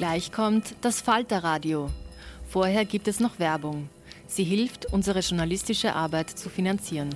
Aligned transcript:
Gleich 0.00 0.32
kommt 0.32 0.76
das 0.80 1.02
Falterradio. 1.02 1.90
Vorher 2.48 2.86
gibt 2.86 3.06
es 3.06 3.20
noch 3.20 3.38
Werbung. 3.38 3.90
Sie 4.26 4.44
hilft, 4.44 4.86
unsere 4.86 5.20
journalistische 5.20 5.94
Arbeit 5.94 6.30
zu 6.30 6.48
finanzieren. 6.48 7.14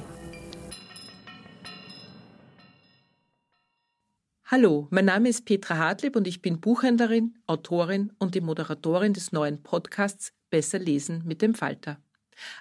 Hallo, 4.45 4.87
mein 4.91 5.07
Name 5.07 5.31
ist 5.31 5.47
Petra 5.47 5.79
Hartlieb 5.79 6.15
und 6.15 6.27
ich 6.27 6.43
bin 6.43 6.61
Buchhändlerin, 6.61 7.39
Autorin 7.47 8.13
und 8.19 8.35
die 8.35 8.43
Moderatorin 8.43 9.15
des 9.15 9.33
neuen 9.33 9.63
Podcasts 9.63 10.35
Besser 10.51 10.79
lesen 10.79 11.23
mit 11.25 11.41
dem 11.41 11.55
Falter. 11.55 11.97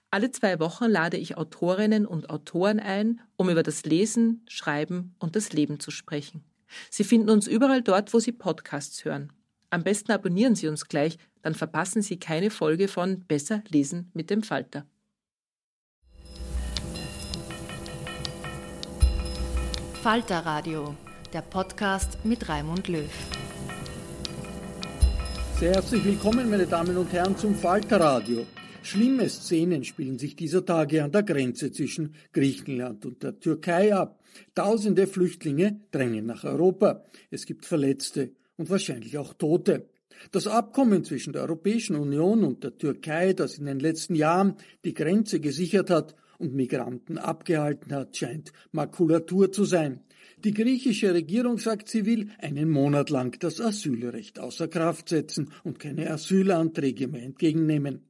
Alle 0.09 0.31
zwei 0.31 0.57
Wochen 0.61 0.85
lade 0.85 1.17
ich 1.17 1.35
Autorinnen 1.35 2.05
und 2.05 2.29
Autoren 2.29 2.79
ein, 2.79 3.19
um 3.35 3.49
über 3.49 3.61
das 3.61 3.83
Lesen, 3.83 4.45
Schreiben 4.47 5.15
und 5.19 5.35
das 5.35 5.51
Leben 5.51 5.81
zu 5.81 5.91
sprechen. 5.91 6.45
Sie 6.89 7.03
finden 7.03 7.29
uns 7.29 7.45
überall 7.45 7.81
dort, 7.81 8.13
wo 8.13 8.19
Sie 8.19 8.31
Podcasts 8.31 9.03
hören. 9.03 9.33
Am 9.73 9.83
besten 9.83 10.11
abonnieren 10.11 10.53
Sie 10.53 10.67
uns 10.67 10.87
gleich, 10.87 11.17
dann 11.41 11.55
verpassen 11.55 12.03
Sie 12.03 12.19
keine 12.19 12.51
Folge 12.51 12.87
von 12.87 13.25
Besser 13.25 13.63
lesen 13.69 14.11
mit 14.13 14.29
dem 14.29 14.43
Falter. 14.43 14.85
Falter 20.03 20.45
Radio, 20.45 20.95
der 21.33 21.41
Podcast 21.41 22.23
mit 22.23 22.47
Raimund 22.47 22.87
Löw. 22.87 23.09
Sehr 25.59 25.73
herzlich 25.73 26.05
willkommen, 26.05 26.51
meine 26.51 26.67
Damen 26.67 26.95
und 26.95 27.11
Herren, 27.11 27.35
zum 27.35 27.55
Falter 27.55 27.99
Radio. 27.99 28.45
Schlimme 28.83 29.27
Szenen 29.27 29.83
spielen 29.83 30.19
sich 30.19 30.35
dieser 30.35 30.63
Tage 30.63 31.03
an 31.03 31.11
der 31.11 31.23
Grenze 31.23 31.71
zwischen 31.71 32.13
Griechenland 32.31 33.07
und 33.07 33.23
der 33.23 33.39
Türkei 33.39 33.91
ab. 33.95 34.19
Tausende 34.53 35.07
Flüchtlinge 35.07 35.79
drängen 35.89 36.27
nach 36.27 36.43
Europa. 36.43 37.03
Es 37.31 37.47
gibt 37.47 37.65
Verletzte 37.65 38.35
und 38.57 38.69
wahrscheinlich 38.69 39.17
auch 39.17 39.33
Tote. 39.33 39.89
Das 40.31 40.47
Abkommen 40.47 41.03
zwischen 41.03 41.33
der 41.33 41.43
Europäischen 41.43 41.95
Union 41.95 42.43
und 42.43 42.63
der 42.63 42.77
Türkei, 42.77 43.33
das 43.33 43.57
in 43.57 43.65
den 43.65 43.79
letzten 43.79 44.15
Jahren 44.15 44.55
die 44.85 44.93
Grenze 44.93 45.39
gesichert 45.39 45.89
hat 45.89 46.15
und 46.37 46.53
Migranten 46.53 47.17
abgehalten 47.17 47.93
hat, 47.93 48.15
scheint 48.15 48.53
Makulatur 48.71 49.51
zu 49.51 49.65
sein. 49.65 50.01
Die 50.43 50.53
griechische 50.53 51.13
Regierung 51.13 51.57
sagt, 51.57 51.89
sie 51.89 52.05
will 52.05 52.29
einen 52.39 52.69
Monat 52.69 53.09
lang 53.09 53.37
das 53.39 53.61
Asylrecht 53.61 54.39
außer 54.39 54.67
Kraft 54.67 55.09
setzen 55.09 55.51
und 55.63 55.79
keine 55.79 56.09
Asylanträge 56.11 57.07
mehr 57.07 57.23
entgegennehmen. 57.23 58.01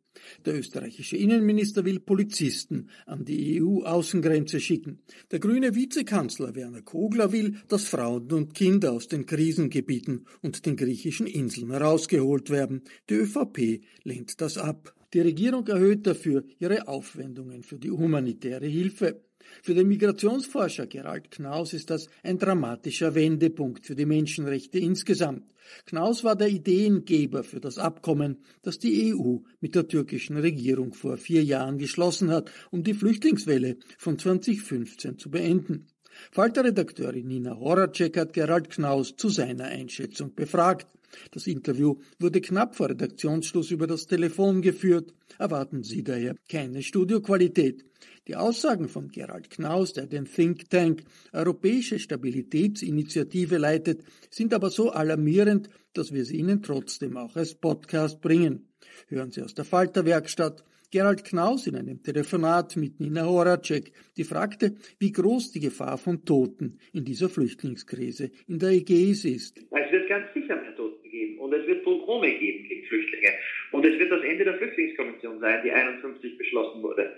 Der 0.46 0.56
österreichische 0.56 1.18
Innenminister 1.18 1.86
will 1.86 2.00
Polizisten 2.00 2.90
an 3.06 3.26
die 3.26 3.62
EU-Außengrenze 3.62 4.60
schicken. 4.60 5.00
Der 5.32 5.40
grüne 5.40 5.76
Vizekanzler 5.76 6.56
Werner 6.56 6.82
Kogler 6.82 7.32
will, 7.32 7.56
dass 7.68 7.88
Frauen 7.88 8.32
und 8.32 8.54
Kinder 8.54 8.92
aus 8.92 9.08
den 9.08 9.26
Krisengebieten 9.26 10.26
und 10.42 10.66
den 10.66 10.76
griechischen 10.76 11.28
Inseln 11.28 11.72
herausgeholt 11.72 12.50
werden. 12.50 12.84
Die 13.10 13.16
ÖVP 13.16 13.82
lehnt 14.04 14.42
das 14.42 14.58
ab. 14.58 14.94
Die 15.14 15.22
Regierung 15.22 15.68
erhöht 15.68 16.08
dafür 16.08 16.44
ihre 16.58 16.88
Aufwendungen 16.88 17.62
für 17.64 17.78
die 17.78 17.92
humanitäre 17.92 18.66
Hilfe. 18.66 19.22
Für 19.62 19.74
den 19.74 19.88
Migrationsforscher 19.88 20.88
Gerald 20.88 21.32
Knaus 21.32 21.74
ist 21.74 21.90
das 21.90 22.08
ein 22.24 22.38
dramatischer 22.38 23.16
Wendepunkt 23.16 23.86
für 23.86 23.96
die 23.96 24.06
Menschenrechte 24.06 24.80
insgesamt. 24.80 25.44
Knaus 25.86 26.24
war 26.24 26.36
der 26.36 26.50
Ideengeber 26.50 27.44
für 27.44 27.60
das 27.60 27.78
Abkommen, 27.78 28.44
das 28.62 28.80
die 28.80 29.14
EU 29.14 29.38
mit 29.62 29.76
der 29.76 29.88
türkischen 29.88 30.38
Regierung 30.38 30.94
vor 30.94 31.18
vier 31.18 31.44
Jahren 31.44 31.78
geschlossen 31.78 32.32
hat, 32.32 32.52
um 32.72 32.84
die 32.84 32.94
Flüchtlingswelle 32.94 33.78
von 33.98 34.20
2015 34.20 35.18
zu 35.18 35.30
beenden. 35.30 35.88
Falter-Redakteurin 36.32 37.28
Nina 37.28 37.58
Horacek 37.58 38.18
hat 38.18 38.34
Gerald 38.34 38.70
Knaus 38.70 39.16
zu 39.16 39.30
seiner 39.30 39.66
Einschätzung 39.66 40.34
befragt. 40.36 40.88
Das 41.32 41.48
Interview 41.48 41.96
wurde 42.20 42.42
knapp 42.42 42.76
vor 42.76 42.90
Redaktionsschluss 42.90 43.72
über 43.72 43.88
das 43.88 44.06
Telefon 44.08 44.62
geführt. 44.62 45.14
Erwarten 45.40 45.84
Sie 45.84 46.04
daher 46.04 46.36
keine 46.50 46.82
Studioqualität. 46.82 47.86
Die 48.28 48.36
Aussagen 48.36 48.88
von 48.88 49.10
Gerald 49.10 49.50
Knaus, 49.50 49.94
der 49.94 50.08
den 50.08 50.26
Think 50.26 50.70
Tank 50.70 51.04
Europäische 51.32 52.00
Stabilitätsinitiative 52.00 53.58
leitet, 53.58 54.04
sind 54.30 54.54
aber 54.54 54.70
so 54.70 54.92
alarmierend, 54.92 55.70
dass 55.94 56.14
wir 56.14 56.26
sie 56.26 56.38
Ihnen 56.38 56.62
trotzdem 56.62 57.18
auch 57.18 57.36
als 57.36 57.56
Podcast 57.56 58.22
bringen. 58.22 58.70
Hören 59.08 59.32
Sie 59.32 59.42
aus 59.42 59.54
der 59.54 59.66
Falterwerkstatt 59.66 60.64
Gerald 60.94 61.24
Knaus 61.24 61.66
in 61.66 61.76
einem 61.76 62.04
Telefonat 62.04 62.78
mit 62.78 63.00
Nina 63.00 63.26
Horacek, 63.26 63.92
die 64.16 64.24
fragte, 64.24 64.76
wie 65.00 65.12
groß 65.12 65.52
die 65.52 65.60
Gefahr 65.60 65.98
von 65.98 66.24
Toten 66.24 66.78
in 66.94 67.04
dieser 67.04 67.30
Flüchtlingskrise 67.30 68.30
in 68.48 68.60
der 68.60 68.70
Ägäis 68.70 69.26
ist. 69.26 69.58
Es 69.58 69.92
wird 69.92 70.08
ganz 70.08 70.32
sicher 70.36 70.56
mehr 70.56 70.76
Toten 70.76 70.93
geben 71.24 71.40
und 71.40 71.54
es 71.54 71.66
wird 71.68 71.84
Pogrome 71.84 72.32
geben 72.32 72.68
gegen 72.68 72.86
Flüchtlinge. 72.88 73.34
Und 73.72 73.86
es 73.86 73.98
wird 73.98 74.12
das 74.12 74.24
Ende 74.24 74.44
der 74.44 74.56
Flüchtlingskommission 74.56 75.40
sein, 75.40 75.62
die 75.64 75.72
51 75.72 76.38
beschlossen 76.38 76.82
wurde. 76.82 77.14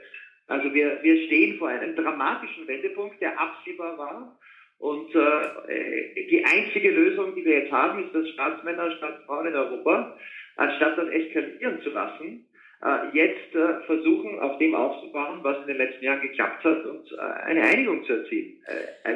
Also 0.47 0.73
wir, 0.73 0.99
wir 1.01 1.25
stehen 1.25 1.57
vor 1.57 1.69
einem 1.69 1.95
dramatischen 1.95 2.67
Wendepunkt, 2.67 3.19
der 3.21 3.39
absehbar 3.39 3.97
war. 3.97 4.39
Und 4.77 5.15
äh, 5.15 6.27
die 6.29 6.43
einzige 6.43 6.91
Lösung, 6.91 7.33
die 7.35 7.45
wir 7.45 7.59
jetzt 7.59 7.71
haben, 7.71 8.03
ist, 8.03 8.13
dass 8.13 8.29
Staatsmänner, 8.29 8.91
Staatsfrauen 8.97 9.47
in 9.47 9.55
Europa, 9.55 10.17
anstatt 10.57 10.97
das 10.97 11.09
eskalieren 11.09 11.81
zu 11.81 11.89
lassen, 11.91 12.45
äh, 12.83 13.17
jetzt 13.17 13.55
äh, 13.55 13.81
versuchen, 13.85 14.39
auf 14.39 14.57
dem 14.59 14.75
aufzubauen, 14.75 15.39
was 15.41 15.57
in 15.61 15.67
den 15.67 15.77
letzten 15.77 16.03
Jahren 16.03 16.21
geklappt 16.21 16.63
hat 16.63 16.85
und 16.85 17.11
äh, 17.11 17.15
eine 17.45 17.63
Einigung 17.63 18.03
zu 18.03 18.13
erzielen. 18.13 18.57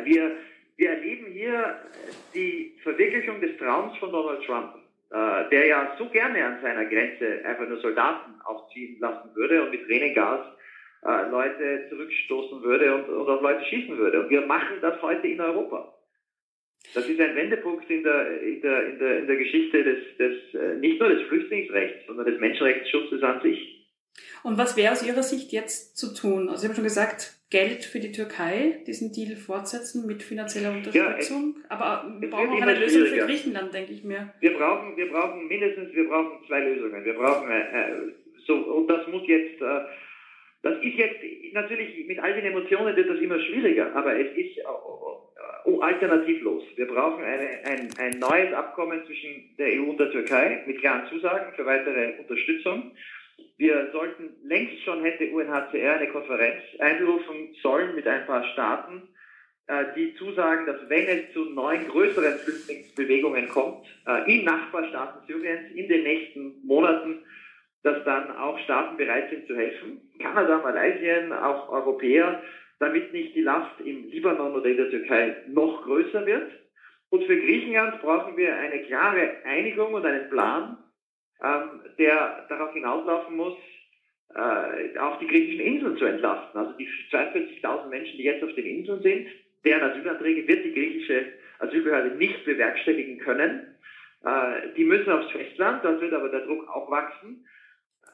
Wir, 0.05 0.31
wir 0.77 0.89
erleben 0.89 1.27
hier 1.33 1.77
die 2.33 2.73
Verwirklichung 2.81 3.41
des 3.41 3.57
Traums 3.57 3.97
von 3.97 4.11
Donald 4.11 4.43
Trump, 4.45 4.75
äh, 5.11 5.49
der 5.49 5.65
ja 5.65 5.95
so 5.97 6.05
gerne 6.09 6.45
an 6.45 6.61
seiner 6.61 6.85
Grenze 6.85 7.43
einfach 7.45 7.67
nur 7.67 7.79
Soldaten 7.79 8.39
aufziehen 8.43 8.99
lassen 8.99 9.33
würde 9.35 9.63
und 9.63 9.71
mit 9.71 9.85
Tränengas 9.85 10.45
äh, 11.05 11.29
Leute 11.29 11.87
zurückstoßen 11.89 12.61
würde 12.61 12.95
und, 12.95 13.09
und 13.09 13.27
auf 13.27 13.41
Leute 13.41 13.65
schießen 13.65 13.97
würde. 13.97 14.21
Und 14.21 14.29
wir 14.29 14.41
machen 14.41 14.77
das 14.81 15.01
heute 15.01 15.27
in 15.27 15.41
Europa. 15.41 15.93
Das 16.93 17.07
ist 17.07 17.19
ein 17.19 17.35
Wendepunkt 17.35 17.89
in 17.89 18.03
der, 18.03 18.41
in 18.41 18.61
der, 18.61 18.87
in 18.87 18.99
der, 18.99 19.19
in 19.19 19.27
der 19.27 19.35
Geschichte 19.35 19.83
des, 19.83 20.17
des, 20.17 20.53
äh, 20.53 20.75
nicht 20.75 20.99
nur 20.99 21.09
des 21.09 21.23
Flüchtlingsrechts, 21.23 22.07
sondern 22.07 22.25
des 22.25 22.39
Menschenrechtsschutzes 22.39 23.21
an 23.23 23.41
sich. 23.41 23.78
Und 24.43 24.57
was 24.57 24.77
wäre 24.77 24.93
aus 24.93 25.05
Ihrer 25.05 25.23
Sicht 25.23 25.51
jetzt 25.51 25.97
zu 25.97 26.13
tun? 26.13 26.49
Also 26.49 26.61
Sie 26.61 26.67
haben 26.67 26.75
schon 26.75 26.83
gesagt, 26.83 27.35
Geld 27.49 27.83
für 27.83 27.99
die 27.99 28.11
Türkei, 28.11 28.83
diesen 28.85 29.11
Deal 29.11 29.35
fortsetzen 29.35 30.05
mit 30.05 30.21
finanzieller 30.21 30.71
Unterstützung. 30.71 31.55
Ja, 31.63 31.65
Aber 31.69 32.15
wir 32.19 32.29
brauchen 32.29 32.49
auch 32.49 32.61
eine 32.61 32.79
Lösung 32.79 33.07
für 33.07 33.25
Griechenland, 33.25 33.73
denke 33.73 33.93
ich 33.93 34.03
mir. 34.03 34.33
Wir 34.39 34.53
brauchen, 34.55 34.95
wir 34.95 35.09
brauchen 35.09 35.47
mindestens, 35.47 35.93
wir 35.93 36.07
brauchen 36.07 36.45
zwei 36.47 36.59
Lösungen. 36.59 37.03
Wir 37.03 37.13
brauchen 37.13 37.49
äh, 37.49 38.13
so 38.45 38.53
und 38.53 38.87
das 38.87 39.07
muss 39.07 39.27
jetzt 39.27 39.61
äh, 39.61 39.81
das 40.61 40.77
ist 40.83 40.95
jetzt 40.95 41.23
natürlich 41.53 42.05
mit 42.05 42.19
all 42.19 42.33
den 42.33 42.45
Emotionen 42.45 42.95
wird 42.95 43.09
das 43.09 43.19
immer 43.19 43.39
schwieriger, 43.39 43.95
aber 43.95 44.19
es 44.19 44.27
ist 44.35 44.57
uh, 45.65 45.79
alternativlos. 45.79 46.63
Wir 46.75 46.87
brauchen 46.87 47.23
eine, 47.23 47.47
ein, 47.63 47.89
ein 47.97 48.19
neues 48.19 48.53
Abkommen 48.53 49.01
zwischen 49.05 49.55
der 49.57 49.67
EU 49.79 49.91
und 49.91 49.99
der 49.99 50.11
Türkei 50.11 50.63
mit 50.67 50.79
klaren 50.79 51.07
Zusagen 51.07 51.53
für 51.55 51.65
weitere 51.65 52.19
Unterstützung. 52.19 52.91
Wir 53.57 53.89
sollten 53.91 54.35
längst 54.43 54.83
schon 54.83 55.03
hätte 55.03 55.31
UNHCR 55.31 55.97
eine 55.97 56.09
Konferenz 56.09 56.61
einberufen 56.79 57.55
sollen 57.61 57.95
mit 57.95 58.07
ein 58.07 58.25
paar 58.25 58.43
Staaten, 58.53 59.09
äh, 59.67 59.85
die 59.95 60.15
zusagen, 60.15 60.65
dass 60.65 60.89
wenn 60.89 61.07
es 61.07 61.33
zu 61.33 61.45
neuen 61.45 61.87
größeren 61.87 62.39
Flüchtlingsbewegungen 62.39 63.49
kommt, 63.49 63.85
äh, 64.07 64.33
in 64.33 64.45
Nachbarstaaten 64.45 65.27
Syriens 65.27 65.71
in 65.75 65.87
den 65.87 66.03
nächsten 66.03 66.65
Monaten, 66.65 67.23
dass 67.83 68.03
dann 68.03 68.35
auch 68.35 68.57
Staaten 68.59 68.97
bereit 68.97 69.29
sind 69.29 69.47
zu 69.47 69.55
helfen. 69.55 70.01
Kanada, 70.19 70.57
Malaysia, 70.57 71.45
auch 71.45 71.69
Europäer, 71.69 72.41
damit 72.79 73.13
nicht 73.13 73.35
die 73.35 73.41
Last 73.41 73.79
im 73.83 74.07
Libanon 74.09 74.53
oder 74.53 74.65
in 74.65 74.77
der 74.77 74.89
Türkei 74.89 75.35
noch 75.47 75.83
größer 75.83 76.25
wird. 76.25 76.51
Und 77.09 77.23
für 77.25 77.37
Griechenland 77.37 78.01
brauchen 78.01 78.37
wir 78.37 78.55
eine 78.55 78.83
klare 78.83 79.43
Einigung 79.43 79.93
und 79.93 80.05
einen 80.05 80.29
Plan, 80.29 80.77
ähm, 81.43 81.81
der 81.97 82.45
darauf 82.49 82.73
hinauslaufen 82.73 83.35
muss, 83.35 83.57
äh, 84.35 84.97
auch 84.99 85.19
die 85.19 85.27
griechischen 85.27 85.61
Inseln 85.61 85.97
zu 85.97 86.05
entlasten. 86.05 86.59
Also 86.59 86.73
die 86.77 86.87
42.000 87.11 87.87
Menschen, 87.87 88.17
die 88.17 88.23
jetzt 88.23 88.43
auf 88.43 88.53
den 88.53 88.65
Inseln 88.65 89.01
sind, 89.01 89.27
deren 89.65 89.89
Asylanträge 89.89 90.47
wird 90.47 90.65
die 90.65 90.73
griechische 90.73 91.33
Asylbehörde 91.59 92.15
nicht 92.15 92.45
bewerkstelligen 92.45 93.19
können. 93.19 93.75
Äh, 94.23 94.73
die 94.75 94.85
müssen 94.85 95.11
aufs 95.11 95.31
Festland, 95.31 95.83
dort 95.83 96.01
wird 96.01 96.13
aber 96.13 96.29
der 96.29 96.45
Druck 96.45 96.67
auch 96.69 96.89
wachsen. 96.91 97.45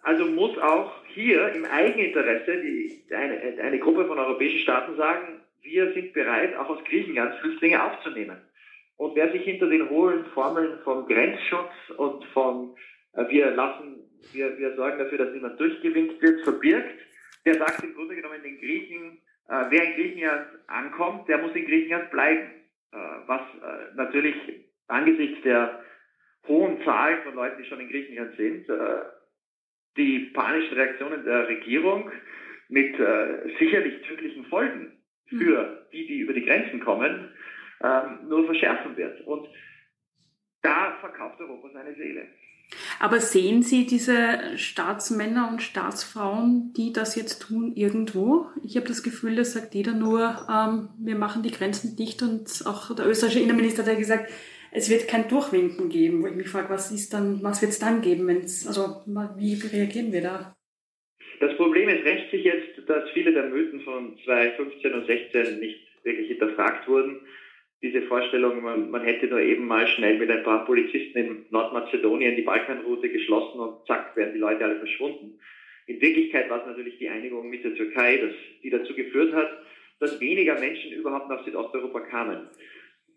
Also 0.04 0.25
muss 0.25 0.57
auch 0.60 0.94
hier 1.07 1.50
im 1.50 1.66
Eigeninteresse 1.66 2.62
die, 2.62 3.01
eine, 3.12 3.62
eine 3.62 3.80
Gruppe 3.80 4.06
von 4.06 4.19
europäischen 4.19 4.60
Staaten 4.60 4.95
sagen, 4.98 5.42
wir 5.63 5.94
sind 5.94 6.13
bereit, 6.13 6.56
auch 6.57 6.69
aus 6.69 6.83
Griechenland 6.86 7.36
Flüchtlinge 7.39 7.83
aufzunehmen. 7.83 8.38
Und 8.98 9.16
wer 9.16 9.31
sich 9.31 9.44
hinter 9.44 9.68
den 9.68 9.89
hohen 9.89 10.25
Formeln 10.27 10.80
vom 10.83 11.07
Grenzschutz 11.07 11.74
und 11.98 12.24
von 12.25 12.75
wir 13.29 13.51
lassen, 13.51 14.09
wir, 14.33 14.57
wir 14.57 14.75
sorgen 14.75 15.00
dafür, 15.00 15.19
dass 15.19 15.33
niemand 15.33 15.59
durchgewinkt 15.59 16.21
wird, 16.21 16.41
verbirgt, 16.41 17.00
der 17.45 17.56
sagt 17.56 17.83
im 17.83 17.94
Grunde 17.94 18.15
genommen 18.15 18.41
den 18.44 18.59
Griechen, 18.59 19.19
äh, 19.47 19.65
wer 19.69 19.83
in 19.83 19.94
Griechenland 19.94 20.47
ankommt, 20.67 21.27
der 21.29 21.38
muss 21.38 21.56
in 21.56 21.65
Griechenland 21.65 22.09
bleiben. 22.12 22.50
Äh, 22.91 22.97
was 23.27 23.41
äh, 23.41 23.95
natürlich 23.95 24.35
angesichts 24.88 25.41
der 25.44 25.83
hohen 26.47 26.83
Zahl 26.83 27.21
von 27.23 27.35
Leuten, 27.35 27.62
die 27.62 27.67
schon 27.67 27.79
in 27.79 27.89
Griechenland 27.89 28.35
sind, 28.38 28.69
äh, 28.69 29.01
die 29.97 30.31
panischen 30.33 30.75
Reaktionen 30.75 31.23
der 31.23 31.47
Regierung 31.47 32.12
mit 32.69 33.00
äh, 33.00 33.56
sicherlich 33.59 34.01
tödlichen 34.07 34.45
Folgen 34.45 34.97
hm. 35.27 35.39
für 35.39 35.88
die, 35.91 36.07
die 36.07 36.19
über 36.19 36.33
die 36.33 36.45
Grenzen 36.45 36.79
kommen, 36.79 37.31
ähm, 37.83 38.27
nur 38.27 38.45
verschärfen 38.45 38.97
wird. 38.97 39.21
Und 39.21 39.47
da 40.62 40.97
verkauft 41.00 41.39
Europa 41.39 41.69
seine 41.73 41.95
Seele. 41.95 42.27
Aber 43.00 43.19
sehen 43.19 43.62
Sie 43.62 43.85
diese 43.85 44.57
Staatsmänner 44.57 45.50
und 45.51 45.62
Staatsfrauen, 45.62 46.73
die 46.75 46.94
das 46.94 47.15
jetzt 47.15 47.39
tun, 47.39 47.73
irgendwo? 47.75 48.47
Ich 48.63 48.75
habe 48.75 48.88
das 48.88 49.03
Gefühl, 49.03 49.35
da 49.35 49.44
sagt 49.44 49.75
jeder 49.75 49.94
nur, 49.94 50.47
ähm, 50.50 50.89
wir 51.00 51.15
machen 51.15 51.44
die 51.44 51.51
Grenzen 51.51 51.95
dicht 51.95 52.21
und 52.21 52.63
auch 52.65 52.95
der 52.95 53.07
österreichische 53.07 53.44
Innenminister 53.44 53.85
hat 53.85 53.97
gesagt, 53.97 54.31
es 54.71 54.89
wird 54.89 55.07
kein 55.07 55.29
Durchwinken 55.29 55.89
geben, 55.89 56.21
wo 56.21 56.27
ich 56.27 56.35
mich 56.35 56.50
frage, 56.50 56.69
was 56.69 56.91
ist 56.91 57.13
dann, 57.13 57.41
was 57.41 57.62
wird 57.62 57.71
es 57.71 57.79
dann 57.79 58.01
geben, 58.01 58.27
wenn's, 58.27 58.67
also 58.67 59.03
wie 59.38 59.53
reagieren 59.53 60.12
wir 60.12 60.21
da? 60.21 60.56
Das 61.39 61.56
Problem 61.57 61.89
ist, 61.89 62.06
rächt 62.06 62.31
sich 62.31 62.44
jetzt, 62.44 62.88
dass 62.88 63.09
viele 63.12 63.33
der 63.33 63.50
Mythen 63.50 63.81
von 63.81 64.17
2015 64.23 64.94
und 64.94 65.06
16 65.06 65.59
nicht 65.59 65.79
wirklich 66.03 66.27
hinterfragt 66.27 66.88
wurden. 66.88 67.21
Diese 67.86 68.02
Vorstellung, 68.02 68.64
man, 68.64 68.90
man 68.90 69.04
hätte 69.04 69.28
nur 69.28 69.40
eben 69.40 69.68
mal 69.68 69.86
schnell 69.86 70.18
mit 70.18 70.32
ein 70.32 70.42
paar 70.42 70.66
Polizisten 70.66 71.20
in 71.20 71.46
Nordmazedonien 71.52 72.36
die 72.36 72.42
Balkanroute 72.42 73.10
geschlossen 73.10 73.60
und 73.60 73.86
zack, 73.86 74.16
wären 74.16 74.34
die 74.34 74.40
Leute 74.40 74.66
alle 74.66 74.80
verschwunden. 74.80 75.40
In 75.86 76.02
Wirklichkeit 76.02 76.50
war 76.50 76.62
es 76.62 76.66
natürlich 76.66 76.98
die 76.98 77.10
Einigung 77.10 77.48
mit 77.48 77.64
der 77.64 77.76
Türkei, 77.76 78.18
das, 78.18 78.32
die 78.64 78.72
dazu 78.72 78.96
geführt 78.96 79.36
hat, 79.36 79.50
dass 80.00 80.20
weniger 80.20 80.60
Menschen 80.60 80.94
überhaupt 80.94 81.30
nach 81.30 81.46
Südosteuropa 81.46 82.00
kamen. 82.00 82.50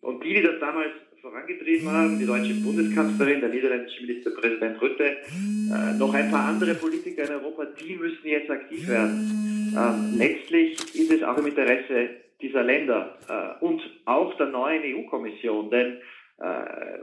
Und 0.02 0.22
die, 0.22 0.34
die 0.34 0.42
das 0.42 0.60
damals 0.60 0.92
vorangetrieben 1.22 1.90
haben, 1.90 2.18
die 2.18 2.26
deutsche 2.26 2.52
Bundeskanzlerin, 2.62 3.40
der 3.40 3.48
niederländische 3.48 4.02
Ministerpräsident 4.02 4.82
Rütte, 4.82 5.16
äh, 5.16 5.98
noch 5.98 6.12
ein 6.12 6.30
paar 6.30 6.46
andere 6.46 6.74
Politiker 6.74 7.24
in 7.24 7.30
Europa, 7.30 7.64
die 7.64 7.96
müssen 7.96 8.28
jetzt 8.28 8.50
aktiv 8.50 8.86
werden. 8.86 9.72
Ähm, 9.74 10.18
letztlich 10.18 10.72
ist 10.94 11.10
es 11.10 11.22
auch 11.22 11.38
im 11.38 11.46
Interesse 11.46 12.27
dieser 12.40 12.62
Länder 12.62 13.18
äh, 13.28 13.64
und 13.64 13.82
auch 14.04 14.34
der 14.36 14.46
neuen 14.46 14.82
EU-Kommission, 14.84 15.70
denn 15.70 16.00
äh, 16.38 16.98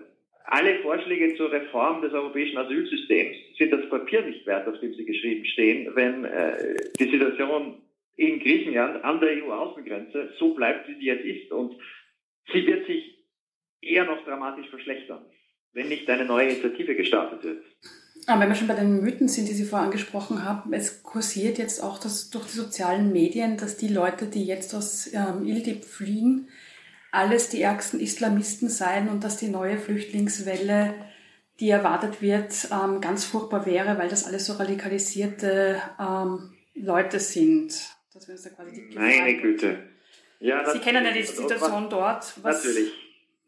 alle 0.45 0.79
Vorschläge 0.79 1.35
zur 1.35 1.51
Reform 1.51 2.01
des 2.01 2.13
europäischen 2.13 2.57
Asylsystems 2.57 3.35
sind 3.57 3.71
das 3.71 3.89
Papier 3.89 4.21
nicht 4.21 4.45
wert, 4.45 4.67
auf 4.67 4.79
dem 4.79 4.93
sie 4.93 5.05
geschrieben 5.05 5.45
stehen, 5.45 5.95
wenn 5.95 6.23
äh, 6.25 6.75
die 6.99 7.09
Situation 7.09 7.81
in 8.15 8.39
Griechenland 8.39 9.03
an 9.03 9.19
der 9.19 9.43
EU-Außengrenze 9.43 10.33
so 10.37 10.53
bleibt, 10.53 10.87
wie 10.87 10.95
sie 10.95 11.05
jetzt 11.05 11.25
ist. 11.25 11.51
Und 11.51 11.75
sie 12.53 12.65
wird 12.65 12.85
sich 12.85 13.25
eher 13.81 14.05
noch 14.05 14.23
dramatisch 14.23 14.69
verschlechtern, 14.69 15.25
wenn 15.73 15.89
nicht 15.89 16.09
eine 16.09 16.25
neue 16.25 16.49
Initiative 16.49 16.95
gestartet 16.95 17.43
wird. 17.43 17.63
Aber 18.27 18.41
wenn 18.41 18.49
wir 18.49 18.55
schon 18.55 18.67
bei 18.67 18.73
den 18.73 19.01
Mythen 19.01 19.27
sind, 19.27 19.47
die 19.47 19.53
Sie 19.53 19.65
vorher 19.65 19.85
angesprochen 19.85 20.43
haben, 20.43 20.73
es 20.73 21.03
kursiert 21.03 21.57
jetzt 21.57 21.83
auch 21.83 21.99
das, 21.99 22.29
durch 22.31 22.47
die 22.47 22.57
sozialen 22.57 23.11
Medien, 23.11 23.57
dass 23.57 23.77
die 23.77 23.87
Leute, 23.87 24.25
die 24.25 24.45
jetzt 24.45 24.73
aus 24.73 25.09
ähm, 25.13 25.45
Idlib 25.45 25.85
fliehen, 25.85 26.49
alles 27.11 27.49
die 27.49 27.61
ärgsten 27.61 27.99
Islamisten 27.99 28.67
seien 28.67 29.09
und 29.09 29.23
dass 29.23 29.37
die 29.37 29.47
neue 29.47 29.77
Flüchtlingswelle, 29.77 30.95
die 31.59 31.69
erwartet 31.69 32.21
wird, 32.21 32.67
ähm, 32.71 32.99
ganz 32.99 33.25
furchtbar 33.25 33.65
wäre, 33.65 33.97
weil 33.97 34.09
das 34.09 34.25
alles 34.25 34.45
so 34.45 34.53
radikalisierte 34.53 35.81
ähm, 35.99 36.53
Leute 36.73 37.19
sind. 37.19 37.73
Dass 38.13 38.27
wir 38.27 38.33
uns 38.33 38.43
da 38.43 38.49
quasi 38.49 38.89
die 38.89 38.97
Meine 38.97 39.37
Güte. 39.37 39.77
Ja, 40.39 40.69
Sie 40.69 40.79
kennen 40.79 41.05
ja 41.05 41.11
die 41.11 41.23
Situation 41.23 41.89
dort. 41.89 42.33
Was, 42.41 42.63
natürlich. 42.63 42.91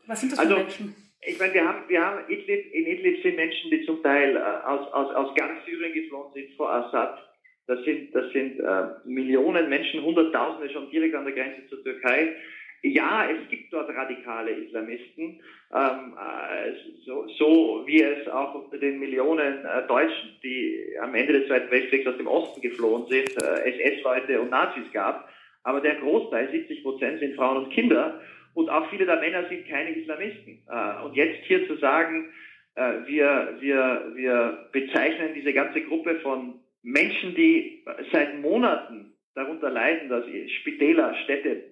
Was 0.06 0.20
sind 0.22 0.32
das 0.32 0.40
für 0.40 0.46
also, 0.46 0.58
Menschen? 0.58 0.96
Ich 1.22 1.40
meine, 1.40 1.54
wir 1.54 1.68
haben, 1.68 1.84
wir 1.88 2.06
haben 2.06 2.30
Idlib, 2.30 2.74
in 2.74 2.86
Idlib 2.86 3.22
sind 3.24 3.36
Menschen, 3.36 3.72
die 3.72 3.86
zum 3.86 4.02
Teil 4.04 4.36
äh, 4.36 4.40
aus, 4.40 4.92
aus, 4.94 5.16
aus 5.16 5.36
ganz 5.36 5.66
Syrien 5.66 5.94
geflohen 5.94 6.32
sind 6.34 6.54
vor 6.56 6.72
Assad. 6.72 7.18
Das 7.66 7.84
sind, 7.84 8.16
das 8.16 8.32
sind 8.32 8.60
äh, 8.60 8.84
Millionen 9.06 9.68
Menschen, 9.68 10.04
Hunderttausende 10.04 10.72
schon 10.72 10.90
direkt 10.90 11.16
an 11.16 11.26
der 11.26 11.34
Grenze 11.34 11.68
zur 11.68 11.84
Türkei. 11.84 12.36
Ja, 12.84 13.28
es 13.30 13.50
gibt 13.50 13.74
dort 13.74 13.90
radikale 13.90 14.52
Islamisten, 14.52 15.42
ähm, 15.74 16.16
äh, 16.16 16.74
so, 17.06 17.28
so 17.28 17.84
wie 17.88 18.02
es 18.02 18.28
auch 18.28 18.54
unter 18.54 18.78
den 18.78 19.00
Millionen 19.00 19.66
äh, 19.66 19.88
Deutschen, 19.88 20.38
die 20.44 20.96
am 21.02 21.16
Ende 21.16 21.34
des 21.34 21.48
Zweiten 21.48 21.72
Weltkriegs 21.72 22.08
aus 22.08 22.18
dem 22.18 22.28
Osten 22.28 22.62
geflohen 22.62 23.08
sind, 23.08 23.36
äh, 23.42 23.72
SS-Leute 23.72 24.40
und 24.40 24.52
Nazis 24.52 24.90
gab. 24.94 25.28
Aber 25.64 25.82
der 25.82 25.96
Großteil, 25.96 26.50
70 26.52 26.84
Prozent, 26.84 27.20
sind 27.20 27.36
Frauen 27.36 27.66
und 27.66 27.74
Kinder. 27.74 28.22
Und 28.58 28.72
auch 28.72 28.90
viele 28.90 29.06
der 29.06 29.18
Männer 29.18 29.48
sind 29.50 29.68
keine 29.68 29.92
Islamisten. 29.92 30.64
Äh, 30.68 31.04
und 31.06 31.16
jetzt 31.16 31.46
hier 31.46 31.68
zu 31.68 31.76
sagen, 31.78 32.34
äh, 32.74 33.06
wir, 33.06 33.56
wir, 33.60 34.14
wir 34.16 34.70
bezeichnen 34.72 35.36
diese 35.36 35.54
ganze 35.54 35.82
Gruppe 35.82 36.16
von 36.22 36.60
Menschen, 36.82 37.36
die 37.36 37.86
seit 38.12 38.42
Monaten 38.42 39.14
darunter 39.36 39.70
leiden, 39.70 40.10
dass 40.10 40.26
Spitäler, 40.60 41.14
Städte 41.24 41.66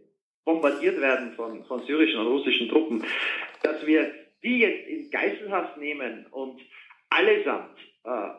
bombardiert 0.43 1.01
werden 1.01 1.33
von, 1.33 1.65
von 1.65 1.81
syrischen 1.87 2.19
und 2.19 2.27
russischen 2.27 2.69
Truppen, 2.69 3.03
dass 3.63 3.83
wir 3.87 4.11
die 4.43 4.59
jetzt 4.59 4.87
in 4.87 5.09
Geiselhaft 5.09 5.77
nehmen 5.77 6.27
und 6.29 6.61
allesamt 7.09 7.79
äh, 8.03 8.29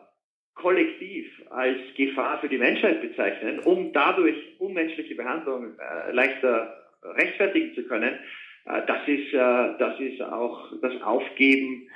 kollektiv 0.53 1.29
als 1.49 1.79
Gefahr 1.97 2.39
für 2.39 2.47
die 2.47 2.59
Menschheit 2.59 3.01
bezeichnen, 3.01 3.59
um 3.59 3.91
dadurch 3.91 4.37
unmenschliche 4.59 5.15
Behandlung 5.15 5.77
äh, 5.77 6.13
leichter 6.13 6.86
rechtfertigen 7.03 7.73
zu 7.75 7.83
können, 7.83 8.19
äh, 8.65 8.81
das 8.87 9.07
ist, 9.07 9.33
äh, 9.33 9.77
das 9.79 9.99
ist 9.99 10.21
auch 10.21 10.71
das 10.81 11.01
Aufgeben 11.01 11.89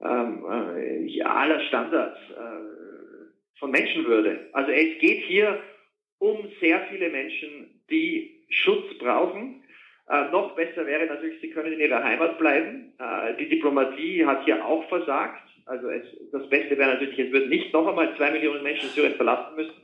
ähm, 0.00 0.44
äh, 0.76 1.22
aller 1.22 1.60
Standards 1.60 2.18
von 3.58 3.70
Menschenwürde. 3.70 4.50
Also 4.52 4.70
es 4.70 4.98
geht 4.98 5.24
hier 5.24 5.58
um 6.18 6.46
sehr 6.60 6.80
viele 6.90 7.08
Menschen, 7.08 7.80
die 7.90 8.44
Schutz 8.50 8.98
brauchen 8.98 9.62
Äh, 10.08 10.30
noch 10.30 10.54
besser 10.54 10.86
wäre 10.86 11.06
natürlich, 11.06 11.40
sie 11.40 11.50
können 11.50 11.72
in 11.72 11.80
ihrer 11.80 12.02
Heimat 12.02 12.38
bleiben. 12.38 12.92
Äh, 12.98 13.34
die 13.38 13.48
Diplomatie 13.48 14.24
hat 14.24 14.44
hier 14.44 14.64
auch 14.64 14.88
versagt. 14.88 15.42
Also 15.64 15.88
es, 15.90 16.04
das 16.30 16.48
Beste 16.48 16.78
wäre 16.78 16.92
natürlich, 16.92 17.18
es 17.18 17.32
würden 17.32 17.48
nicht 17.48 17.72
noch 17.72 17.88
einmal 17.88 18.16
zwei 18.16 18.30
Millionen 18.30 18.62
Menschen 18.62 18.88
Syrien 18.90 19.14
verlassen 19.14 19.56
müssen. 19.56 19.74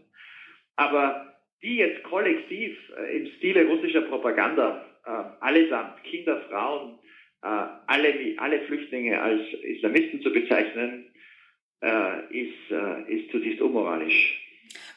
Aber 0.77 1.32
die 1.63 1.77
jetzt 1.77 2.03
kollektiv 2.05 2.77
äh, 2.97 3.19
im 3.19 3.27
Stile 3.39 3.67
russischer 3.67 4.03
Propaganda, 4.03 4.85
äh, 5.05 5.11
allesamt, 5.41 6.03
Kinder, 6.05 6.41
Frauen, 6.49 6.99
äh, 7.43 7.47
alle, 7.87 8.15
alle 8.39 8.61
Flüchtlinge 8.63 9.21
als 9.21 9.43
Islamisten 9.63 10.23
zu 10.23 10.33
bezeichnen, 10.33 11.13
äh, 11.83 12.27
ist, 12.31 12.71
äh, 12.71 13.13
ist 13.13 13.31
zutiefst 13.31 13.61
unmoralisch. 13.61 14.39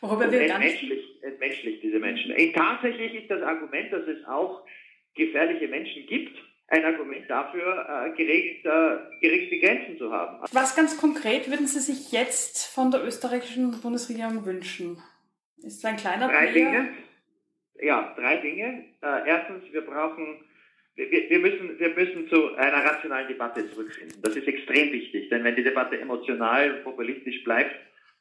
Worüber 0.02 0.32
wir 0.32 0.42
entmenschlich, 0.42 1.24
entmenschlich 1.24 1.82
diese 1.82 2.00
Menschen. 2.00 2.34
Tatsächlich 2.54 3.16
ist 3.16 3.32
das 3.32 3.42
Argument, 3.42 3.92
dass 3.92 4.08
es 4.08 4.24
auch 4.26 4.66
gefährliche 5.16 5.68
Menschen 5.68 6.06
gibt, 6.06 6.38
ein 6.68 6.84
Argument 6.84 7.30
dafür, 7.30 7.86
äh, 7.88 8.18
geregelte, 8.18 9.12
geregelte 9.22 9.60
Grenzen 9.60 9.98
zu 9.98 10.12
haben. 10.12 10.44
Was 10.52 10.76
ganz 10.76 10.98
konkret 10.98 11.50
würden 11.50 11.68
Sie 11.68 11.80
sich 11.80 12.12
jetzt 12.12 12.66
von 12.68 12.92
der 12.92 13.04
österreichischen 13.04 13.80
Bundesregierung 13.82 14.46
wünschen? 14.46 14.98
Ist 15.66 15.80
es 15.80 15.86
ein 15.86 15.98
kleiner 15.98 16.28
Drei 16.28 16.52
Player? 16.52 16.72
Dinge. 16.72 16.90
Ja, 17.82 18.14
drei 18.16 18.38
Dinge. 18.38 18.86
Äh, 19.02 19.28
erstens, 19.28 19.64
wir 19.72 19.82
brauchen, 19.82 20.46
wir, 20.96 21.12
wir, 21.12 21.40
müssen, 21.40 21.80
wir 21.80 21.90
müssen 21.90 22.30
zu 22.30 22.56
einer 22.56 22.86
rationalen 22.86 23.28
Debatte 23.28 23.70
zurückfinden. 23.72 24.22
Das 24.22 24.36
ist 24.36 24.48
extrem 24.48 24.92
wichtig, 24.92 25.30
denn 25.30 25.44
wenn 25.44 25.56
die 25.56 25.64
Debatte 25.64 26.00
emotional 26.00 26.72
und 26.76 26.84
populistisch 26.84 27.44
bleibt, 27.44 27.76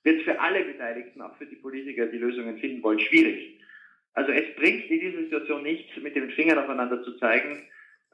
wird 0.04 0.20
es 0.20 0.24
für 0.24 0.40
alle 0.40 0.64
Beteiligten, 0.64 1.20
auch 1.20 1.36
für 1.36 1.46
die 1.46 1.56
Politiker, 1.56 2.06
die 2.06 2.18
Lösungen 2.18 2.58
finden 2.58 2.82
wollen, 2.82 2.98
schwierig. 2.98 3.60
Also 4.14 4.32
es 4.32 4.54
bringt 4.56 4.90
in 4.90 5.00
dieser 5.00 5.18
Situation 5.18 5.62
nichts, 5.62 5.96
mit 5.98 6.16
den 6.16 6.30
Fingern 6.30 6.58
aufeinander 6.58 7.02
zu 7.02 7.18
zeigen. 7.18 7.62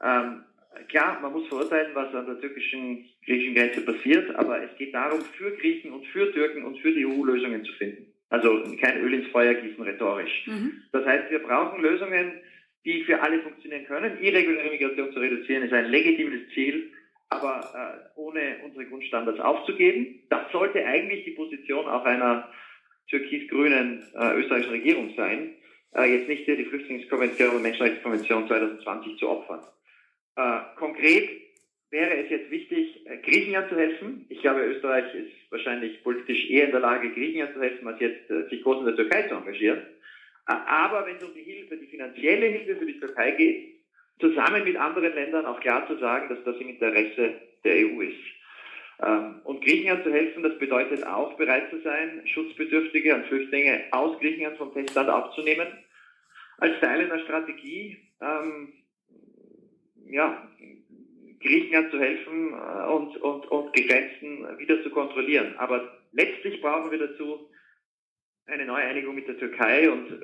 Ähm, 0.03 0.43
klar, 0.89 1.19
man 1.21 1.31
muss 1.31 1.47
verurteilen, 1.47 1.91
was 1.93 2.13
an 2.13 2.25
der 2.25 2.39
türkischen 2.41 3.05
griechischen 3.25 3.55
Grenze 3.55 3.81
passiert, 3.81 4.35
aber 4.35 4.61
es 4.61 4.75
geht 4.77 4.93
darum, 4.93 5.21
für 5.21 5.51
Griechen 5.57 5.93
und 5.93 6.05
für 6.07 6.31
Türken 6.33 6.65
und 6.65 6.79
für 6.79 6.91
die 6.91 7.05
EU 7.05 7.23
Lösungen 7.23 7.63
zu 7.63 7.71
finden. 7.73 8.10
Also 8.31 8.63
kein 8.81 9.01
Öl 9.01 9.13
ins 9.13 9.27
Feuer 9.27 9.53
gießen 9.53 9.83
rhetorisch. 9.83 10.47
Mhm. 10.47 10.81
Das 10.91 11.05
heißt, 11.05 11.29
wir 11.29 11.39
brauchen 11.39 11.81
Lösungen, 11.81 12.41
die 12.83 13.03
für 13.03 13.21
alle 13.21 13.39
funktionieren 13.41 13.85
können. 13.85 14.17
Irreguläre 14.19 14.71
Migration 14.71 15.13
zu 15.13 15.19
reduzieren 15.19 15.63
ist 15.63 15.73
ein 15.73 15.91
legitimes 15.91 16.49
Ziel, 16.53 16.91
aber 17.29 18.09
äh, 18.15 18.19
ohne 18.19 18.57
unsere 18.65 18.85
Grundstandards 18.85 19.39
aufzugeben. 19.39 20.23
Das 20.29 20.51
sollte 20.51 20.83
eigentlich 20.83 21.25
die 21.25 21.31
Position 21.31 21.85
auch 21.85 22.05
einer 22.05 22.49
türkis-grünen 23.09 24.01
äh, 24.15 24.39
österreichischen 24.39 24.71
Regierung 24.71 25.13
sein 25.15 25.55
äh, 25.95 26.17
jetzt 26.17 26.29
nicht 26.29 26.45
hier 26.45 26.57
die 26.57 26.65
Flüchtlingskonvention 26.65 27.55
und 27.55 27.61
Menschenrechtskonvention 27.61 28.47
2020 28.47 29.17
zu 29.17 29.29
opfern. 29.29 29.61
Äh, 30.35 30.59
konkret 30.77 31.29
wäre 31.91 32.23
es 32.23 32.29
jetzt 32.29 32.49
wichtig, 32.49 33.05
äh, 33.05 33.17
Griechenland 33.17 33.69
zu 33.69 33.75
helfen. 33.75 34.25
Ich 34.29 34.41
glaube, 34.41 34.61
Österreich 34.61 35.13
ist 35.13 35.31
wahrscheinlich 35.51 36.01
politisch 36.03 36.49
eher 36.49 36.65
in 36.65 36.71
der 36.71 36.79
Lage, 36.79 37.11
Griechenland 37.11 37.53
zu 37.53 37.61
helfen, 37.61 37.87
als 37.87 37.99
jetzt 37.99 38.31
äh, 38.31 38.47
sich 38.49 38.63
groß 38.63 38.79
in 38.79 38.85
der 38.85 38.95
Türkei 38.95 39.27
zu 39.27 39.35
engagieren. 39.35 39.79
Äh, 40.47 40.53
aber 40.53 41.05
wenn 41.05 41.17
es 41.17 41.23
um 41.23 41.33
die 41.33 41.43
Hilfe, 41.43 41.77
die 41.77 41.87
finanzielle 41.87 42.47
Hilfe 42.47 42.77
für 42.77 42.85
die 42.85 42.99
Türkei 42.99 43.31
geht, 43.31 43.75
zusammen 44.19 44.63
mit 44.63 44.77
anderen 44.77 45.13
Ländern 45.13 45.45
auch 45.45 45.59
klar 45.59 45.85
zu 45.87 45.97
sagen, 45.97 46.29
dass 46.29 46.43
das 46.45 46.55
im 46.61 46.69
Interesse 46.69 47.41
der 47.63 47.75
EU 47.75 48.01
ist. 48.01 48.19
Ähm, 49.03 49.41
und 49.43 49.63
Griechenland 49.63 50.03
zu 50.03 50.13
helfen, 50.13 50.43
das 50.43 50.57
bedeutet 50.59 51.05
auch 51.05 51.35
bereit 51.35 51.69
zu 51.71 51.81
sein, 51.81 52.21
Schutzbedürftige 52.25 53.15
und 53.15 53.25
Flüchtlinge 53.25 53.83
aus 53.91 54.17
Griechenland 54.19 54.57
vom 54.57 54.71
Festland 54.71 55.09
aufzunehmen, 55.09 55.67
als 56.57 56.79
Teil 56.79 57.01
einer 57.01 57.19
Strategie, 57.23 57.97
ähm, 58.21 58.73
ja, 60.07 60.47
Griechenland 61.41 61.91
zu 61.91 61.99
helfen 61.99 62.53
äh, 62.53 62.87
und, 62.91 63.17
und, 63.17 63.45
und 63.51 63.75
die 63.77 63.87
Grenzen 63.87 64.57
wieder 64.57 64.81
zu 64.83 64.89
kontrollieren. 64.89 65.55
Aber 65.57 65.99
letztlich 66.11 66.61
brauchen 66.61 66.91
wir 66.91 66.99
dazu 66.99 67.49
eine 68.45 68.65
neue 68.65 68.83
Einigung 68.83 69.15
mit 69.15 69.27
der 69.27 69.37
Türkei 69.37 69.89
und 69.89 70.11
äh, 70.11 70.17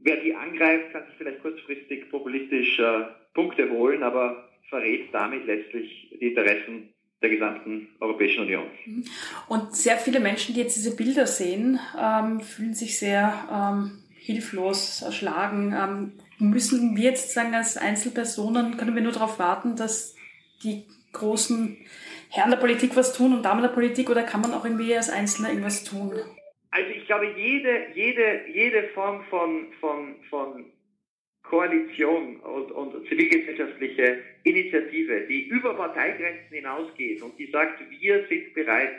wer 0.00 0.16
die 0.16 0.34
angreift, 0.34 0.92
kann 0.92 1.06
sich 1.06 1.14
vielleicht 1.16 1.42
kurzfristig 1.42 2.10
populistisch 2.10 2.78
äh, 2.78 3.04
Punkte 3.32 3.68
holen, 3.70 4.02
aber 4.02 4.48
verrät 4.68 5.08
damit 5.12 5.46
letztlich 5.46 6.10
die 6.20 6.28
Interessen 6.28 6.94
der 7.22 7.30
gesamten 7.30 7.88
Europäischen 8.00 8.42
Union. 8.42 8.66
Mhm. 8.84 9.04
Und 9.48 9.74
sehr 9.74 9.96
viele 9.96 10.20
Menschen, 10.20 10.54
die 10.54 10.60
jetzt 10.60 10.76
diese 10.76 10.94
Bilder 10.94 11.26
sehen, 11.26 11.80
ähm, 11.98 12.40
fühlen 12.40 12.74
sich 12.74 12.98
sehr 12.98 13.48
ähm, 13.50 14.02
hilflos, 14.10 15.02
erschlagen. 15.02 15.74
Ähm, 15.76 16.12
müssen 16.38 16.96
wir 16.96 17.04
jetzt 17.04 17.32
sagen, 17.32 17.54
als 17.54 17.76
Einzelpersonen, 17.76 18.76
können 18.76 18.94
wir 18.94 19.02
nur 19.02 19.12
darauf 19.12 19.38
warten, 19.38 19.76
dass 19.76 20.16
die 20.62 20.84
großen 21.12 21.76
Herren 22.30 22.50
der 22.50 22.58
Politik 22.58 22.96
was 22.96 23.16
tun 23.16 23.32
und 23.32 23.44
Damen 23.44 23.62
der 23.62 23.68
Politik 23.68 24.10
oder 24.10 24.22
kann 24.22 24.40
man 24.40 24.52
auch 24.52 24.64
irgendwie 24.64 24.96
als 24.96 25.10
Einzelner 25.10 25.50
irgendwas 25.50 25.84
tun? 25.84 26.12
Also 26.70 26.90
ich 26.90 27.06
glaube, 27.06 27.32
jede, 27.36 27.86
jede, 27.94 28.48
jede 28.52 28.88
Form 28.88 29.24
von, 29.30 29.72
von, 29.80 30.16
von 30.28 30.64
Koalition 31.44 32.40
und, 32.40 32.72
und 32.72 33.08
zivilgesellschaftliche 33.08 34.24
Initiative, 34.42 35.26
die 35.28 35.46
über 35.46 35.74
Parteigrenzen 35.74 36.52
hinausgeht 36.52 37.22
und 37.22 37.38
die 37.38 37.50
sagt, 37.50 37.80
wir 38.00 38.26
sind 38.28 38.54
bereit, 38.54 38.90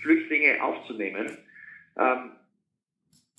Flüchtlinge 0.00 0.62
aufzunehmen. 0.62 1.38
Ähm, 1.98 2.32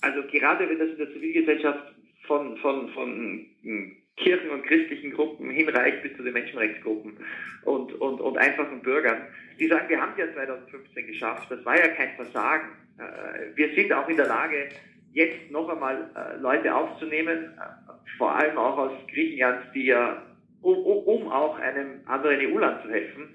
also 0.02 0.22
gerade 0.30 0.68
wenn 0.68 0.78
das 0.78 0.90
in 0.90 0.98
der 0.98 1.12
Zivilgesellschaft 1.12 1.94
von, 2.30 2.56
von, 2.58 2.88
von 2.90 3.46
hm, 3.62 3.96
Kirchen 4.16 4.50
und 4.50 4.62
christlichen 4.62 5.10
Gruppen 5.10 5.50
hinreicht 5.50 6.04
bis 6.04 6.16
zu 6.16 6.22
den 6.22 6.32
Menschenrechtsgruppen 6.32 7.16
und, 7.64 7.92
und, 7.94 8.20
und 8.20 8.38
einfachen 8.38 8.80
Bürgern, 8.82 9.26
die 9.58 9.66
sagen, 9.66 9.88
wir 9.88 10.00
haben 10.00 10.12
es 10.12 10.18
ja 10.18 10.32
2015 10.32 11.08
geschafft, 11.08 11.50
das 11.50 11.64
war 11.64 11.76
ja 11.76 11.88
kein 11.88 12.14
Versagen. 12.14 12.68
Äh, 12.98 13.56
wir 13.56 13.74
sind 13.74 13.92
auch 13.92 14.08
in 14.08 14.16
der 14.16 14.28
Lage, 14.28 14.68
jetzt 15.12 15.50
noch 15.50 15.68
einmal 15.68 16.08
äh, 16.14 16.40
Leute 16.40 16.72
aufzunehmen, 16.72 17.52
äh, 17.58 18.16
vor 18.16 18.36
allem 18.36 18.56
auch 18.56 18.78
aus 18.78 18.92
Griechenland, 19.12 19.64
die 19.74 19.86
ja, 19.86 20.22
um, 20.62 20.76
um 20.76 21.26
auch 21.32 21.58
einem 21.58 22.00
anderen 22.06 22.38
EU-Land 22.46 22.82
zu 22.82 22.90
helfen, 22.90 23.34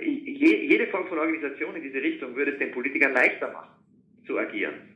jede 0.00 0.86
Form 0.88 1.08
von 1.08 1.18
Organisation 1.18 1.74
in 1.74 1.82
diese 1.82 2.00
Richtung 2.00 2.36
würde 2.36 2.52
es 2.52 2.58
den 2.58 2.70
Politikern 2.70 3.14
leichter 3.14 3.50
machen, 3.50 3.70
zu 4.26 4.38
agieren. 4.38 4.91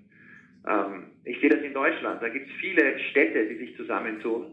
Ähm, 0.66 1.04
ich 1.24 1.40
sehe 1.40 1.50
das 1.50 1.60
in 1.60 1.74
Deutschland, 1.74 2.22
da 2.22 2.28
gibt 2.28 2.48
es 2.48 2.54
viele 2.60 2.98
Städte, 3.10 3.46
die 3.46 3.56
sich 3.56 3.76
zusammentun, 3.76 4.52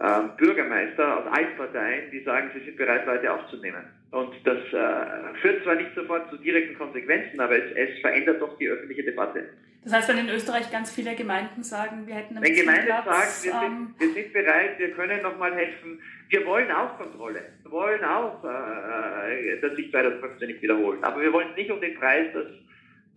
ähm, 0.00 0.30
Bürgermeister 0.36 1.18
aus 1.18 1.26
allen 1.32 1.56
Parteien, 1.56 2.10
die 2.12 2.20
sagen, 2.20 2.50
sie 2.54 2.64
sind 2.64 2.76
bereit, 2.76 3.04
Leute 3.06 3.32
aufzunehmen. 3.32 3.84
Und 4.10 4.32
das 4.44 4.58
äh, 4.72 5.38
führt 5.42 5.64
zwar 5.64 5.74
nicht 5.74 5.94
sofort 5.94 6.30
zu 6.30 6.36
direkten 6.38 6.78
Konsequenzen, 6.78 7.40
aber 7.40 7.56
es, 7.56 7.72
es, 7.74 8.00
verändert 8.00 8.40
doch 8.40 8.56
die 8.58 8.68
öffentliche 8.68 9.02
Debatte. 9.02 9.48
Das 9.84 9.92
heißt, 9.92 10.08
wenn 10.08 10.18
in 10.18 10.28
Österreich 10.28 10.70
ganz 10.70 10.90
viele 10.92 11.14
Gemeinden 11.14 11.62
sagen, 11.62 12.06
wir 12.06 12.14
hätten 12.14 12.36
ein 12.36 12.42
Wenn 12.42 12.54
Gemeinden 12.54 12.86
Platz, 12.86 13.42
sagen, 13.42 13.44
wir, 13.44 13.66
ähm, 13.66 13.94
sind, 13.98 14.16
wir 14.16 14.22
sind 14.22 14.32
bereit, 14.32 14.78
wir 14.78 14.90
können 14.92 15.22
nochmal 15.22 15.54
helfen, 15.54 16.00
wir 16.28 16.46
wollen 16.46 16.70
auch 16.70 16.96
Kontrolle, 16.96 17.42
wir 17.62 17.70
wollen 17.70 18.04
auch, 18.04 18.44
äh, 18.44 19.60
dass 19.60 19.74
sich 19.76 19.90
2015 19.90 20.48
nicht 20.48 20.62
wiederholt. 20.62 21.02
Aber 21.02 21.20
wir 21.20 21.32
wollen 21.32 21.54
nicht 21.54 21.70
um 21.70 21.80
den 21.80 21.94
Preis, 21.96 22.26
dass 22.32 22.46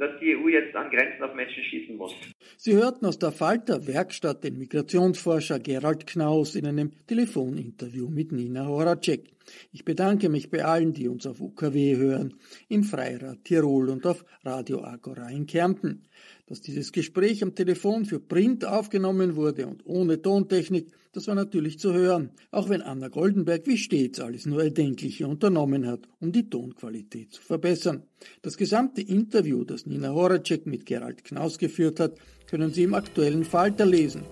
dass 0.02 0.20
die 0.20 0.36
EU 0.36 0.48
jetzt 0.48 0.76
an 0.76 0.90
Grenzen 0.90 1.22
auf 1.22 1.36
Menschen 1.36 1.64
schießen 1.64 1.96
muss. 1.96 2.12
Sie 2.58 2.74
hörten 2.74 3.06
aus 3.06 3.20
der 3.20 3.32
Falter 3.32 3.86
Werkstatt 3.86 4.44
den 4.44 4.58
Migrationsforscher 4.58 5.60
Gerald 5.60 6.08
Knaus 6.08 6.56
in 6.56 6.66
einem 6.66 6.92
Telefoninterview 7.06 8.10
mit 8.10 8.32
Nina 8.32 8.66
Horacek. 8.66 9.26
Ich 9.72 9.86
bedanke 9.86 10.30
mich 10.30 10.50
bei 10.50 10.66
allen, 10.66 10.94
die 10.94 11.08
uns 11.08 11.28
auf 11.28 11.40
UKW 11.40 11.98
hören, 11.98 12.34
im 12.68 12.84
Freirad 12.84 13.44
Tirol 13.44 13.90
und 13.90 14.08
auf 14.08 14.26
Radio 14.44 14.84
Agora 14.84 15.30
in 15.30 15.46
Kärnten. 15.46 16.02
Dass 16.48 16.62
dieses 16.62 16.92
Gespräch 16.92 17.44
am 17.44 17.54
Telefon 17.54 18.06
für 18.06 18.20
Print 18.20 18.66
aufgenommen 18.66 19.36
wurde 19.36 19.68
und 19.68 19.86
ohne 19.86 20.20
Tontechnik, 20.20 20.88
das 21.14 21.28
war 21.28 21.36
natürlich 21.36 21.78
zu 21.80 21.94
hören, 21.94 22.30
auch 22.52 22.70
wenn 22.70 22.82
Anna 22.82 23.10
Goldenberg 23.10 23.68
wie 23.68 23.78
stets 23.78 24.20
alles 24.20 24.46
nur 24.46 24.64
Erdenkliche 24.64 25.28
unternommen 25.28 25.86
hat, 25.86 26.08
um 26.20 26.32
die 26.32 26.50
Tonqualität 26.50 27.34
zu 27.34 27.42
verbessern. 27.42 28.04
Das 28.42 28.58
gesamte 28.58 29.02
Interview, 29.02 29.64
das 29.64 29.86
Nina 29.86 30.14
Horacek 30.14 30.66
mit 30.66 30.86
Gerald 30.86 31.24
Knaus 31.24 31.58
geführt 31.58 32.00
hat, 32.00 32.14
können 32.50 32.72
Sie 32.72 32.84
im 32.84 32.94
aktuellen 32.94 33.44
Falter 33.44 33.86
lesen. 33.86 34.24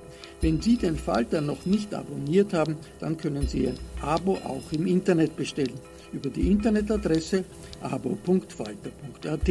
Wenn 0.41 0.61
Sie 0.61 0.77
den 0.77 0.95
Falter 0.95 1.41
noch 1.41 1.65
nicht 1.65 1.93
abonniert 1.93 2.53
haben, 2.53 2.77
dann 2.99 3.17
können 3.17 3.47
Sie 3.47 3.67
ein 3.67 3.79
Abo 4.01 4.35
auch 4.45 4.71
im 4.71 4.87
Internet 4.87 5.35
bestellen 5.35 5.79
über 6.13 6.29
die 6.29 6.49
Internetadresse 6.49 7.43
abo.falter.at. 7.81 9.49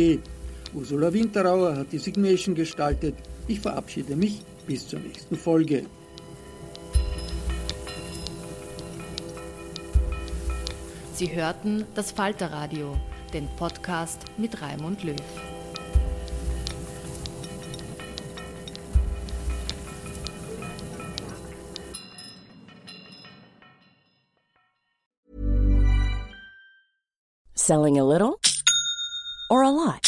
Ursula 0.75 1.13
Winterauer 1.13 1.77
hat 1.77 1.93
die 1.93 1.99
Signation 1.99 2.55
gestaltet. 2.55 3.15
Ich 3.47 3.61
verabschiede 3.61 4.17
mich 4.17 4.43
bis 4.67 4.87
zur 4.87 5.01
nächsten 5.01 5.37
Folge. 5.37 5.85
Sie 11.19 11.35
hörten 11.35 11.85
das 11.97 12.13
Falterradio, 12.13 12.95
den 13.33 13.49
Podcast 13.57 14.21
mit 14.37 14.63
Raimund 14.63 15.03
Löw. 15.03 15.17
Selling 27.57 27.99
a 27.99 28.05
little 28.05 28.39
or 29.51 29.65
a 29.65 29.71
lot? 29.71 30.08